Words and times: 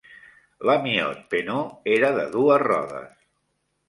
L'Amiot-Peneau 0.69 1.67
era 1.97 2.09
de 2.15 2.23
dues 2.37 2.63
rodes. 2.65 3.13